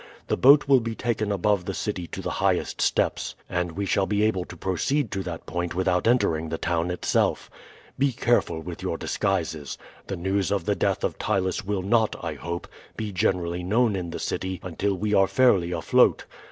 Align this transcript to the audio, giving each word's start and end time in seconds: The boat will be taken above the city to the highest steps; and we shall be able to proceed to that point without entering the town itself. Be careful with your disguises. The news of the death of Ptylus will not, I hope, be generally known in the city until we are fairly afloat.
The 0.29 0.35
boat 0.35 0.67
will 0.67 0.79
be 0.79 0.95
taken 0.95 1.31
above 1.31 1.65
the 1.65 1.75
city 1.75 2.07
to 2.07 2.23
the 2.23 2.31
highest 2.41 2.81
steps; 2.81 3.35
and 3.47 3.73
we 3.73 3.85
shall 3.85 4.07
be 4.07 4.23
able 4.23 4.45
to 4.45 4.57
proceed 4.57 5.11
to 5.11 5.21
that 5.21 5.45
point 5.45 5.75
without 5.75 6.07
entering 6.07 6.49
the 6.49 6.57
town 6.57 6.89
itself. 6.89 7.51
Be 7.99 8.11
careful 8.11 8.61
with 8.61 8.81
your 8.81 8.97
disguises. 8.97 9.77
The 10.07 10.17
news 10.17 10.51
of 10.51 10.65
the 10.65 10.75
death 10.75 11.03
of 11.03 11.19
Ptylus 11.19 11.63
will 11.63 11.83
not, 11.83 12.15
I 12.19 12.33
hope, 12.33 12.67
be 12.97 13.11
generally 13.11 13.61
known 13.61 13.95
in 13.95 14.09
the 14.09 14.17
city 14.17 14.59
until 14.63 14.95
we 14.95 15.13
are 15.13 15.27
fairly 15.27 15.71
afloat. 15.71 16.25